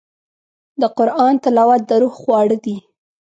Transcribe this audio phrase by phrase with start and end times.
[0.81, 2.77] د قرآن تلاوت د روح خواړه دي.